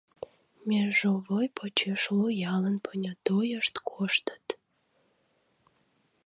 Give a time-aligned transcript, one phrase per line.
[0.67, 4.45] Межовой почеш лу ялын понятойышт коштыт.